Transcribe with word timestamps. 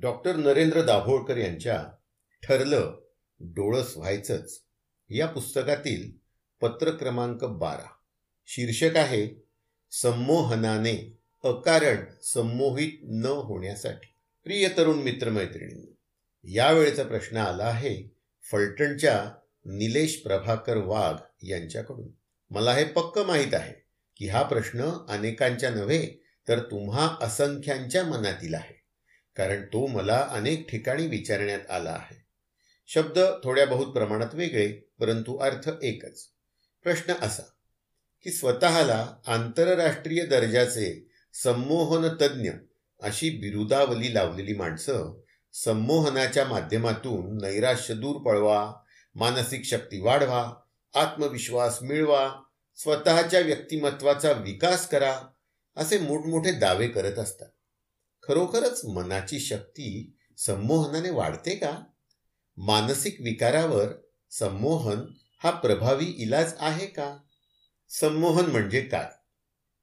Doctor 0.00 0.36
Narendra 0.36 0.82
Dabholkar 0.82 1.36
यांच्या 1.36 1.84
ठरलं 2.42 3.00
डोळस 3.40 3.96
व्हायचंच 3.96 4.62
या 5.10 5.26
पुस्तकातील 5.26 6.10
पत्र 6.60 6.90
क्रमांक 6.90 7.44
बारा. 7.44 7.88
शीर्षक 8.46 8.96
आहे 8.96 9.44
संमोहनाने 9.90 11.18
अकारण 11.44 11.96
संमोहित 12.22 12.92
न 13.02 13.24
होण्यासाठी. 13.24 14.06
प्रिय 14.44 14.68
तरुण 14.68 14.96
मित्रमैत्रिणींनो 14.96 15.96
यावेळेचा 16.44 17.02
प्रश्न 17.02 17.36
आला 17.36 17.64
आहे 17.64 18.14
फलटणच्या 18.52 19.30
निलेश 19.64 20.16
प्रभाकर 20.16 20.76
वाघ 20.76 21.16
यांच्याकडून. 21.42 22.08
मला 22.50 22.72
हे 22.72 22.84
पक्क 22.84 23.18
माहीत 23.18 23.54
आहे 23.54 23.74
की 24.16 24.28
हा 24.28 24.42
प्रश्न 24.42 24.90
अनेकांच्या 25.08 25.70
नव्हे 25.70 26.06
तर 26.48 26.58
तुम्हा 26.58 27.16
असंख्यांच्या 27.20 28.04
मनातील 28.04 28.54
आहे. 28.54 28.83
कारण 29.36 29.62
तो 29.62 29.86
मला 29.86 30.28
अनेक 30.30 30.70
ठिकाणी 30.70 31.06
विचारण्यात 31.06 31.70
आला 31.70 31.90
आहे. 31.90 32.24
शब्द 32.86 33.18
थोड्या 33.44 33.66
बहुत 33.66 33.92
प्रमाणात 33.92 34.34
वेगळे 34.34 34.72
परंतु 35.00 35.36
अर्थ 35.36 35.70
एकच. 35.82 36.28
प्रश्न 36.82 37.12
असा 37.22 37.42
की 38.24 38.30
स्वतःला 38.30 39.14
आंतरराष्ट्रीय 39.26 40.26
दर्जाचे 40.26 41.08
संमोहन 41.42 42.08
तज्ज्ञ 42.20 42.50
अशी 43.02 43.30
बिरुदावली 43.30 44.14
लावलेली 44.14 44.54
माणसं 44.54 45.20
संमोहनाच्या 45.52 46.44
माध्यमातून 46.44 47.36
नैराश्य 47.44 47.94
दूर 47.94 48.16
पळवा 48.16 48.74
मानसिक 49.14 49.64
शक्ती 49.64 50.00
वाढवा 50.00 50.54
आत्मविश्वास 50.94 51.82
मिळवा 51.82 52.42
स्वतःच्या 52.76 53.40
व्यक्तिमत्वाचा 53.40 54.32
विकास 54.32 54.88
करा 54.88 55.20
असे 55.76 55.98
मोठमोठे 55.98 56.52
दावे 56.52 56.88
करत 56.88 57.18
असतात. 57.18 57.48
खरोखरच 58.28 58.84
मनाची 58.84 59.38
शक्ती 59.38 60.16
संमोहनाने 60.38 61.10
वाढते 61.10 61.54
का? 61.54 61.84
मानसिक 62.56 63.20
विकारावर 63.20 63.86
संमोहन 64.30 65.00
हा 65.42 65.50
प्रभावी 65.50 66.04
इलाज 66.04 66.52
आहे 66.58 66.86
का? 66.86 67.16
संमोहन 67.88 68.44
म्हणजे 68.44 68.80
काय? 68.80 69.10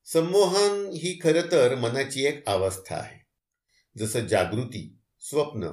संमोहन 0.06 0.90
ही 0.94 1.20
खरं 1.24 1.42
तर 1.52 1.76
मनाची 1.76 2.26
एक 2.26 2.50
अवस्था 2.50 2.96
आहे. 2.96 3.26
जसं 3.98 4.28
जागृती 4.28 5.00
स्वप्न 5.22 5.68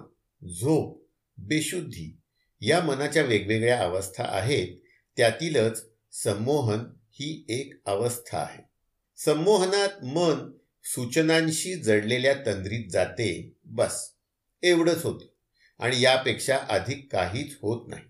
झोप 0.60 1.08
बेशुद्धी 1.38 2.20
या 2.60 2.80
मनाच्या 2.80 3.22
वेगवेगळ्या 3.22 3.82
अवस्था 3.82 4.24
आहेत 4.28 4.76
त्यातीलच 5.16 5.86
संमोहन 6.12 6.80
ही 7.10 7.46
एक 7.48 7.82
अवस्था 7.86 8.38
आहे. 8.38 8.62
संमोहनात 9.16 10.04
मन 10.04 10.50
सूचनांशी 10.94 11.74
जडलेल्या 11.74 12.34
तंद्रीत 12.34 12.90
जाते 12.90 13.52
बस. 13.64 14.10
एवढंच 14.62 15.04
होते. 15.04 15.34
आणि 15.78 16.00
यापेक्षा 16.00 16.58
अधिक 16.68 17.08
काहीच 17.12 17.58
होत 17.62 17.88
नाही. 17.88 18.02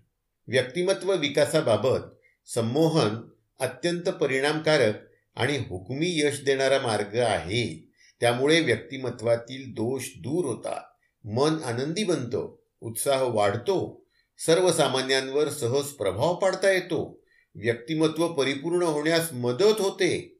व्यक्तिमत्व 0.47 1.15
विकासाबाबत 1.15 1.99
संमोहन 2.45 3.15
अत्यंत 3.59 4.01
परिणामकारक 4.01 4.93
आणि 5.35 5.57
हुकमी 5.57 6.19
यश 6.19 6.43
देणारा 6.43 6.79
मार्ग 6.79 7.19
आहे. 7.19 7.91
त्यामुळे 8.19 8.59
व्यक्तिमत्वातील 8.59 9.71
दोष 9.71 10.03
दूर 10.17 10.45
होतात. 10.45 10.81
मन 11.27 11.63
आनंदी 11.63 12.03
बनतं 12.03 12.55
उत्साह 12.81 13.21
वाढतो 13.21 14.05
सर्वसामान्यांवर 14.45 15.49
सहज 15.49 15.85
प्रभाव 15.85 16.35
पाडता 16.35 16.71
येतो. 16.71 17.23
व्यक्तिमत्व 17.55 18.27
परिपूर्ण 18.27 18.81
होण्यास 18.81 19.33
मदत 19.33 19.81
होते. 19.81 20.37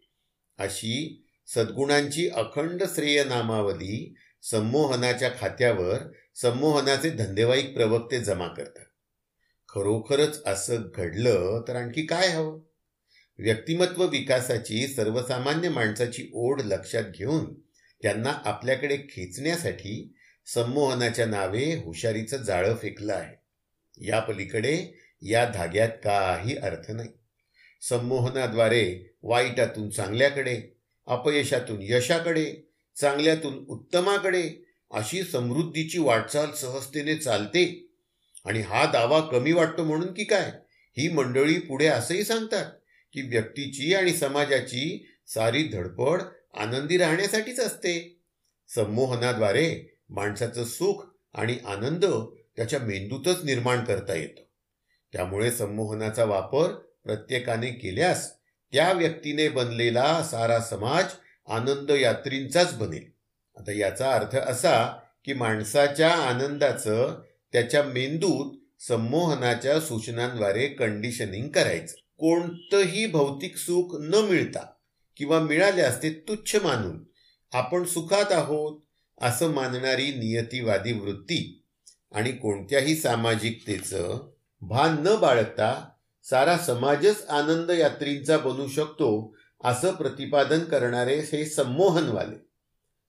अशी 0.57 1.25
सद्गुणांची 1.55 2.29
अखंड 2.29 2.83
श्रेय 2.95 3.23
नामावली 3.23 4.15
संमोहनाच्या 4.43 5.31
खात्यावर 5.39 5.97
संमोहनाचे 6.35 7.09
धंदेवाईक 7.09 7.73
प्रवक्ते 7.73 8.19
जमा 8.19 8.47
करतात. 8.47 8.85
खरोखरच 9.69 10.43
असं 10.45 10.81
घडलं 10.95 11.63
तर 11.67 11.75
आणखी 11.75 12.05
काय 12.05 12.27
हवं? 12.27 12.59
व्यक्तिमत्व 13.37 14.05
विकासाची 14.05 14.87
सर्वसामान्य 14.87 15.69
माणसाची 15.69 16.29
ओढ 16.33 16.61
लक्षात 16.61 17.03
घेऊन 17.03 17.53
त्यांना 18.01 18.29
आपल्याकडे 18.29 18.97
खेचण्यासाठी 18.97 20.15
संमोहनाच्या 20.45 21.25
नावे 21.25 21.63
हुशारीचं 21.63 22.37
जाळं 22.37 22.75
फेकलं 22.75 23.13
आहे. 23.13 23.35
या 24.07 24.19
पलीकडे 24.19 24.99
या 25.21 25.45
धाग्यात 25.45 25.89
काही 25.89 26.57
अर्थ 26.57 26.91
नाही. 26.91 27.09
संमोहनाद्वारे 27.81 29.15
वाईटातून 29.23 29.89
चांगल्याकडे 29.89 30.78
अपयशातून 31.09 31.77
यशाकडे 31.81 32.55
चांगल्यातून 33.01 33.65
उत्तमाकडे 33.67 34.51
अशी 34.91 35.23
समृद्धीची 35.23 35.99
वाटचाल 35.99 36.51
सहजतेने 36.51 37.15
चालते. 37.15 37.89
आणि 38.45 38.59
हा 38.59 38.85
दावा 38.85 39.19
कमी 39.19 39.51
वाटतो 39.51 39.83
म्हणून 39.83 40.13
की 40.13 40.23
काय? 40.23 40.51
ही 40.97 41.09
मंडळी 41.09 41.59
पुढे 41.59 41.85
असंही 41.85 42.23
सांगतात 42.23 42.71
की 43.13 43.21
व्यक्तीची 43.21 43.93
आणि 43.93 44.13
समाजाची 44.13 45.09
सारी 45.27 45.63
धडपड 45.63 46.21
आनंदी 46.53 46.97
राहण्यासाठीच 46.97 47.59
असते. 47.59 48.21
संमोहनाद्वारे 48.67 49.97
माणसाचं 50.09 50.63
सुख 50.63 51.05
आणि 51.33 51.57
आनंद 51.65 52.05
त्याच्या 52.55 52.79
मेंदूतच 52.79 53.43
निर्माण 53.43 53.83
करता 53.83 54.13
येतो. 54.13 54.41
त्यामुळे 55.13 55.51
संमोहनाचा 55.51 56.23
वापर 56.23 56.67
प्रत्येकाने 57.03 57.71
केल्यास 57.71 58.38
त्या 58.71 58.91
व्यक्तीने 58.91 59.49
बनलेला 59.49 60.23
सारा 60.23 60.59
समाज 60.59 61.05
आनंद 61.47 61.91
यात्रींचाच 61.91 62.73
बनेल. 62.73 63.05
आता 63.57 63.71
याचा 63.71 64.11
अर्थ 64.11 64.35
असा 64.35 64.97
की 65.25 65.33
माणसाच्या 65.33 66.11
आनंदाचं 66.11 67.21
त्याच्या 67.51 67.83
मेंदूत 67.83 68.81
संमोहनाच्या 68.81 69.79
सूचनांद्वारे 69.79 70.67
कंडिशनिंग 70.67 71.47
करायचं. 71.47 71.95
कोणतंही 72.17 73.05
भौतिक 73.05 73.57
सुख 73.57 73.95
न 74.01 74.15
मिळता 74.15 74.65
किंवा 75.17 75.39
मिळाल्यास 75.39 76.03
ते 76.03 76.09
तुच्छ 76.09 76.55
मानून 76.55 77.03
आपण 77.53 77.83
सुखात 77.83 78.31
आहोत 78.31 78.81
असं 79.21 79.51
मानणारी 79.51 80.07
नियतीवादी 80.07 80.91
वृत्ती 80.91 81.63
आणि 82.11 82.31
कोणत्याही 82.31 82.95
सामाजिकतेचं 82.95 84.29
भान 84.61 84.95
न 84.99 85.15
बाळगता 85.15 85.89
सारा 86.23 86.57
समाजच 86.57 87.25
आनंद 87.29 87.71
यात्रींचा 87.71 88.37
बनू 88.37 88.67
शकतो 88.67 89.35
असं 89.63 89.91
प्रतिपादन 89.91 90.59
करणारे 90.59 91.19
हे 91.19 91.45
संमोहनवाले. 91.45 92.49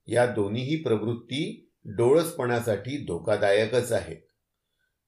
या 0.06 0.26
दोन्हीही 0.26 0.76
प्रवृत्ती 0.76 1.70
डोळसपणासाठी 1.84 3.04
धोकादायकच 3.04 3.92
आहेत. 3.92 4.16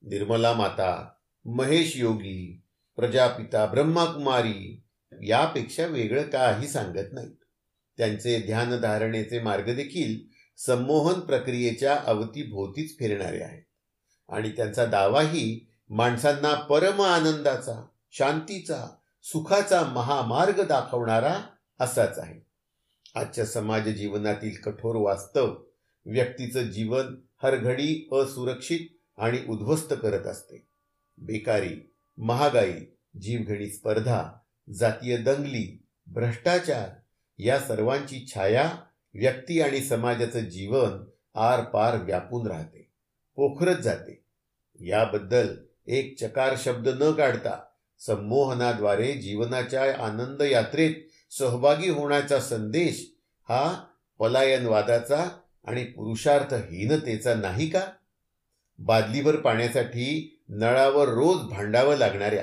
निर्मला 0.02 0.52
माता 0.52 1.08
महेश 1.44 1.96
योगी 1.96 2.62
प्रजापिता 2.96 3.66
ब्रह्माकुमारी 3.66 4.82
यापेक्षा 5.22 5.86
वेगळं 5.86 6.22
काही 6.22 6.68
सांगत 6.68 7.12
नाहीत. 7.12 7.44
त्यांचे 7.96 8.40
ध्यानधारणेचे 8.46 9.40
मार्ग 9.40 9.74
देखील 9.74 10.34
संमोहन 10.56 11.20
प्रक्रियेच्या 11.20 12.00
अवतीभोवतीच 12.06 12.98
फिरणारे 12.98 13.42
आहेत. 13.42 13.62
आणि 14.28 14.50
त्यांचा 14.50 14.84
दावाही 14.84 15.68
माणसांना 15.90 16.54
परम 16.54 17.02
आनंदाचा 17.02 17.86
शांतीचा 18.14 18.86
सुखाचा 19.22 19.82
महामार्ग 19.82 20.62
दाखवणारा 20.62 21.40
असाच 21.80 22.18
आहे. 22.18 22.40
आजच्या 23.14 23.46
समाज 23.46 23.88
जीवनातील 23.88 24.56
कठोर 24.62 24.96
वास्तव 24.96 25.54
व्यक्तीचं 26.06 26.62
जीवन 26.62 27.14
हरघडी 27.42 28.08
असुरक्षित 28.12 28.80
आणि 29.18 29.38
उद्ध्वस्त 29.48 29.94
करत 30.02 30.26
असते. 30.26 30.66
बेकारी 31.18 31.92
महागाई 32.18 32.72
जीवघेणी 33.20 33.70
स्पर्धा 33.70 34.32
जातीय 34.74 35.16
दंगली 35.16 35.84
भ्रष्टाचार 36.06 36.88
या 37.38 37.58
सर्वांची 37.60 38.26
छाया 38.26 38.70
व्यक्ती 39.14 39.60
आणि 39.60 39.80
समाजाचं 39.80 40.40
जीवन 40.40 41.04
आर 41.34 41.64
पार 41.64 41.96
व्यापून 42.02 42.46
राहते 42.46 42.88
पोखरत 43.36 43.76
जाते. 43.76 44.22
याबद्दल 44.80 45.56
एक 45.86 46.18
चकार 46.20 46.54
शब्द 46.58 46.88
न 46.88 47.12
काढता 47.12 47.62
संमोहनाद्वारे 48.06 49.12
जीवनाच्या 49.12 49.82
आनंद 50.06 50.42
यात्रेत 50.42 50.94
सहभागी 51.30 51.88
होण्याचा 51.88 52.40
संदेश 52.40 53.12
हा 53.48 53.84
पलायनवादाचा 54.18 55.28
आणि 55.64 55.84
पुरुषार्थहीनतेचा 55.84 57.34
नाही 57.34 57.70
का? 57.70 57.80
बादलीभर 58.78 59.36
पाण्यासाठी 59.36 60.38
नळावर 60.48 61.08
रोज 61.08 61.36
भांडावं 61.36 61.96
लागणाऱ्या 61.96 62.42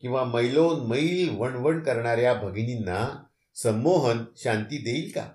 किंवा 0.00 0.24
मैलोन 0.24 0.80
मैल 0.86 1.36
वणवण 1.38 1.80
करणाऱ्या 1.80 2.34
भगिनींना 2.34 3.24
संमोहन 3.54 4.24
शांती 4.36 4.78
देईल 4.78 5.12
का? 5.14 5.28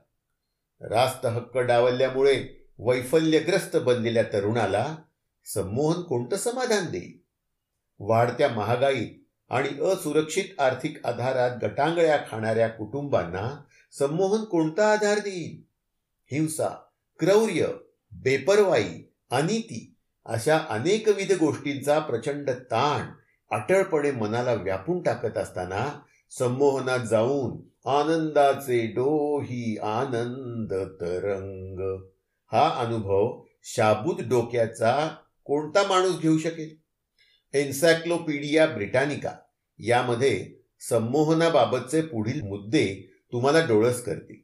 रास्त 0.81 1.25
हक्क 1.25 1.57
डावलल्यामुळे 1.57 2.45
वैफल्यग्रस्त 2.79 3.77
बनलेल्या 3.77 4.23
तरुणाला 4.23 4.95
संमोहन 5.45 6.01
कोणतं 6.01 6.35
समाधान 6.35 6.91
देईल? 6.91 7.17
वाढत्या 7.99 8.49
महागाईत 8.49 9.22
आणि 9.49 9.69
असुरक्षित 9.83 10.59
आर्थिक 10.59 11.05
आधारात 11.05 11.51
गटांगळ्या 11.61 12.17
खाणाऱ्या 12.31 12.67
कुटुंबांना 12.67 13.63
संमोहन 13.99 14.43
कोणता 14.43 14.91
आधार 14.91 15.19
देईल? 15.19 15.63
हिंसा 16.31 16.67
क्रौर्य 17.19 17.67
बेपरवाई 18.11 18.89
अनिती 19.31 19.95
अशा 20.25 20.57
अनेकविध 20.69 21.31
गोष्टींचा 21.31 21.99
प्रचंड 21.99 22.49
ताण 22.49 23.11
अटळपणे 23.55 24.11
मनाला 24.11 24.53
व्यापून 24.53 25.01
टाकत 25.01 25.37
असताना 25.37 25.99
संमोहनात 26.31 26.99
जाऊन 26.99 27.51
आनंदाचे 27.89 28.87
डोही 28.87 29.77
आनंद 29.77 30.73
तरंग. 30.73 32.01
हा 32.51 32.69
अनुभव 32.69 33.41
शाबूत 33.63 34.15
डोक्याचा 34.19 35.15
कोणता 35.45 35.87
माणूस 35.87 36.19
घेऊ 36.19 36.37
शकेल? 36.37 36.82
एन्सायक्लोपीडिया 37.53 38.65
ब्रिटानिका 38.67 39.31
यामध्ये 39.79 40.63
संमोहनाबाबतचे 40.79 42.01
पुढील 42.01 42.41
मुद्दे 42.41 43.13
तुम्हाला 43.31 43.65
डोळस 43.65 44.03
करतील. 44.03 44.35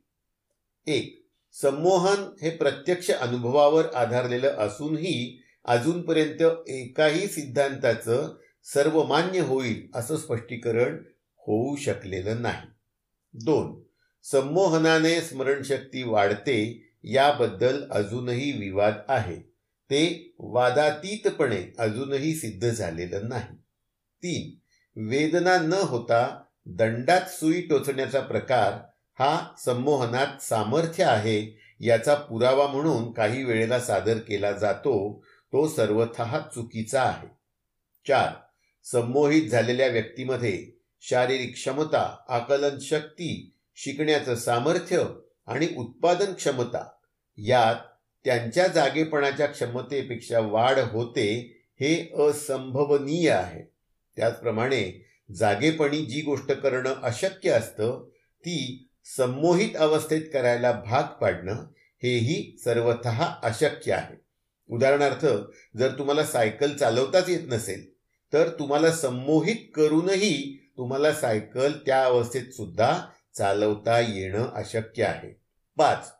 एक 0.91 1.27
संमोहन 1.51 2.29
हे 2.41 2.49
प्रत्यक्ष 2.49 3.11
अनुभवावर 3.11 3.85
आधारलेलं 3.95 4.47
असूनही 4.47 5.41
अजूनपर्यंत 5.65 6.69
एकाही 6.69 7.27
सिद्धांताचं 7.27 8.35
सर्वमान्य 8.63 9.39
होईल 9.39 9.87
असं 9.95 10.17
स्पष्टीकरण 10.17 10.97
होऊ 11.37 11.75
शकलेलं 11.75 12.41
नाही. 12.41 12.67
दोन 13.33 13.81
संमोहनाने 14.23 15.21
स्मरणशक्ती 15.21 16.03
वाढते 16.03 16.89
याबद्दल 17.03 17.91
अजूनही 17.91 18.51
विवाद 18.51 18.93
आहे. 19.07 19.49
ते 19.91 20.33
वादातीतपणे 20.39 21.73
अजूनही 21.79 22.33
सिद्ध 22.35 22.69
झालेलं 22.69 23.29
नाही. 23.29 23.55
तीन 24.23 24.59
वेदना 25.09 25.57
न 25.57 25.73
होता 25.73 26.43
दंडात 26.65 27.21
सुई 27.21 27.61
टोचण्याचा 27.61 28.19
प्रकार 28.19 28.73
हा 29.19 29.55
संमोहनात 29.65 30.41
सामर्थ्य 30.41 31.03
आहे 31.03 31.59
याचा 31.79 32.15
पुरावा 32.15 32.67
म्हणून 32.67 33.11
काही 33.11 33.43
वेळेला 33.43 33.79
सादर 33.79 34.17
केला 34.17 34.51
जातो 34.51 35.23
तो 35.53 35.67
सर्वथ 35.67 36.21
चुकीचा 36.53 37.01
आहे. 37.01 37.27
चार 38.07 38.33
संमोहित 38.83 39.49
झालेल्या 39.49 39.87
व्यक्तीमध्ये 39.87 40.71
शारीरिक 41.01 41.53
क्षमता 41.53 42.17
आकलन 42.29 42.79
शक्ती 42.81 43.55
शिकण्याचं 43.75 44.35
सामर्थ्य 44.35 45.03
आणि 45.47 45.67
उत्पादन 45.77 46.33
क्षमता 46.33 46.89
यात 47.37 47.75
त्यांच्या 48.25 48.67
जागेपणाच्या 48.67 49.45
क्षमतेपेक्षा 49.45 50.39
वाढ 50.39 50.79
होते 50.79 51.61
हे 51.79 52.11
असंभवनीय 52.27 53.29
आहे. 53.29 53.63
त्याचप्रमाणे 54.15 55.11
जागेपणी 55.35 56.05
जी 56.05 56.21
गोष्ट 56.21 56.51
करणं 56.51 56.93
अशक्य 57.03 57.49
असतं 57.49 58.09
ती 58.39 58.89
संमोहित 59.17 59.75
अवस्थेत 59.77 60.21
करायला 60.33 60.71
भाग 60.71 61.03
पाडणं 61.03 61.53
हेही 62.03 62.57
सर्वत 62.63 63.07
अशक्य 63.43 63.93
आहे. 63.93 64.15
उदाहरणार्थ 64.69 65.25
जर 65.77 65.97
तुम्हाला 65.97 66.23
सायकल 66.23 66.73
चालवताच 66.73 67.29
येत 67.29 67.47
नसेल 67.47 67.93
तर 68.33 68.49
तुम्हाला 68.49 68.91
संमोहित 68.91 69.55
करूनही 69.75 70.59
तुम्हाला 70.77 71.13
सायकल 71.13 71.71
त्या 71.85 72.03
अवस्थेत 72.03 72.51
सुद्धा 72.51 72.99
चालवता 73.37 73.99
येणं 73.99 74.51
अशक्य 74.53 75.03
आहे. 75.03 75.41
पाच 75.77 76.11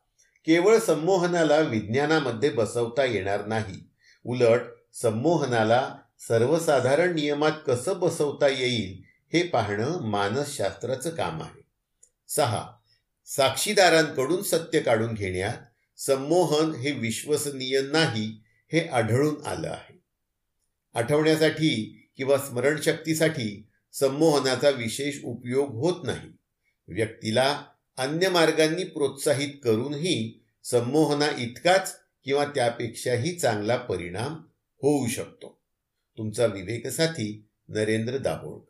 केवळ 0.49 0.79
संमोहनाला 0.79 1.57
विज्ञानामध्ये 1.57 2.49
बसवता 2.49 3.03
येणार 3.03 3.45
नाही. 3.45 3.89
उलट 4.25 4.61
संमोहनाला 4.93 5.95
सर्वसाधारण 6.27 7.13
नियमात 7.13 7.51
कसं 7.67 7.99
बसवता 7.99 8.47
येईल 8.47 9.03
हे 9.33 9.43
पाहणं 9.43 10.01
मानसशास्त्राचं 10.01 11.09
काम 11.09 11.41
आहे. 11.41 11.61
सहा. 12.27 12.71
साक्षीदारांकडून 13.25 14.43
सत्य 14.43 14.79
काढून 14.79 15.13
घेण्यात 15.13 15.57
संमोहन 15.97 16.71
हे 16.71 16.91
विश्वसनीय 16.91 17.81
नाही 17.81 18.43
हे 18.73 18.87
आढळून 18.87 19.45
आलं 19.45 19.69
आहे. 19.69 19.99
आठवण्यासाठी 20.93 22.05
किंवा 22.17 22.37
स्मरणशक्तीसाठी 22.37 23.67
संमोहनाचा 23.93 24.69
विशेष 24.69 25.15
उपयोग 25.23 25.75
होत 25.75 26.03
नाही. 26.03 26.29
व्यक्तीला 26.87 27.63
अन्य 27.99 28.29
मार्गांनी 28.29 28.83
प्रोत्साहित 28.83 29.49
करूनही 29.63 30.45
संमोहना 30.63 31.27
इतकाच 31.37 31.95
किंवा 32.23 32.45
त्यापेक्षाही 32.45 33.35
चांगला 33.35 33.77
परिणाम 33.77 34.33
होऊ 34.81 35.07
शकतो. 35.07 35.61
तुमचा 36.17 36.45
विवेकसाथी 36.45 37.47
नरेंद्र 37.67 38.17
दाभोळकर. 38.17 38.68